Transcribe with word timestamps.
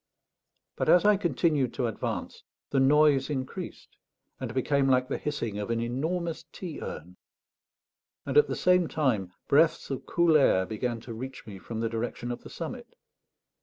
But 0.77 0.89
as 0.89 1.05
I 1.05 1.15
continued 1.15 1.75
to 1.75 1.85
advance, 1.85 2.43
the 2.71 2.79
noise 2.79 3.29
increased, 3.29 3.97
and 4.39 4.51
became 4.51 4.89
like 4.89 5.07
the 5.07 5.17
hissing 5.19 5.59
of 5.59 5.69
an 5.69 5.79
enormous 5.79 6.43
tea 6.51 6.81
urn, 6.81 7.17
and 8.25 8.35
at 8.35 8.47
the 8.47 8.55
same 8.55 8.87
time 8.87 9.31
breaths 9.47 9.91
of 9.91 10.07
cool 10.07 10.37
air 10.37 10.65
began 10.65 11.01
to 11.01 11.13
reach 11.13 11.45
me 11.45 11.59
from 11.59 11.81
the 11.81 11.87
direction 11.87 12.31
of 12.31 12.41
the 12.41 12.49
summit. 12.49 12.87